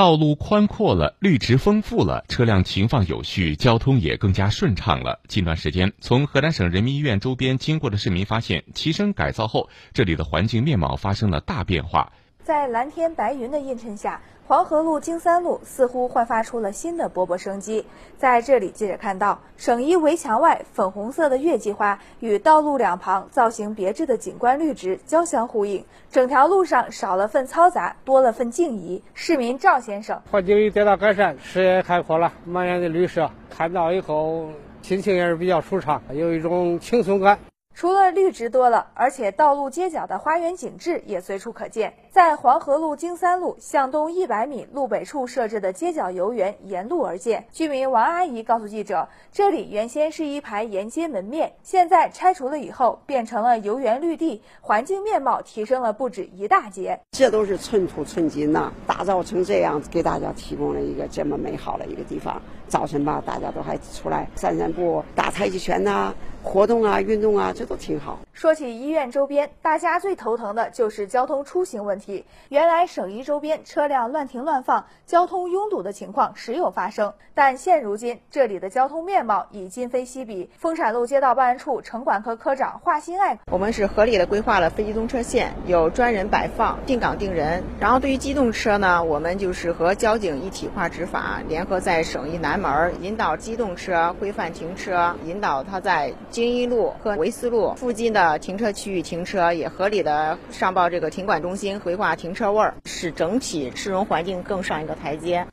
[0.00, 5.20] 道路宽阔了，绿植丰富了，车辆停放有序，交通也更加顺畅了。
[5.28, 12.10] 近段时间，从河南省人民医院周边经过的市民发现，提升改造后，这里的环境面貌发生了大变化。
[12.50, 17.86] 在蓝天白云的映衬下，黄河路京三路似乎焕发出了新的勃勃生机。
[18.18, 29.00] 在这里，记者看到省一围墙外粉红色的月季花与道路两旁造型别致的景观绿植交相呼应，整条路上少了份嘈杂，多了份静怡。
[29.14, 34.48] 市民赵先生，环境也得到改善，视野开阔了，满眼的绿色，看到以后
[34.82, 37.38] 心情也是比较舒畅，有一种轻松感。
[37.80, 41.94] 除了绿植多了，而且道路街角的花园景致也随处可见。
[42.10, 47.46] 在黄河路京三路向东一百米路北处设置的街角游园沿路而建。
[47.50, 57.00] 居民王阿姨告诉记者，这里原先是一排沿街门面，现在拆除了以后变成了游园绿地，环境面貌提升了不止一大截。
[57.12, 62.42] 这都是寸土寸金呐，打造成这样，给大家提供了一个这么美好的一个地方。
[62.68, 68.18] 早晨吧，大家都还出来散散步、打太极拳呐，活动啊、运动啊，这都挺好。
[68.40, 72.24] 说起医院周边，大家最头疼的就是交通出行问题。
[72.48, 80.48] 原来省医周边车辆乱停乱放，交通拥堵的情况时有发生，但现如今这里的交通面貌已今非昔比。
[80.56, 87.62] 丰陕路街道办事处城管科科长华新爱，我们是合理的规划了非机动车线，有专人摆放、定岗定人。
[87.78, 92.58] 然后对于机动车呢，我们就是和交警一体化执法，联合在省一南。
[92.58, 105.46] 门引导机动车规范停车，引导他在京一路和维斯路附近的停车区域停车，也合理的上报这个停管中心，回挂停车位，使整体市容环境更上一个台阶。